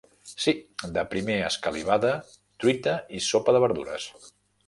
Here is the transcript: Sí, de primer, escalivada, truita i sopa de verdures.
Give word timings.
Sí, 0.43 0.53
de 0.95 1.01
primer, 1.09 1.35
escalivada, 1.49 2.13
truita 2.63 2.97
i 3.19 3.23
sopa 3.29 3.57
de 3.57 3.61
verdures. 3.67 4.09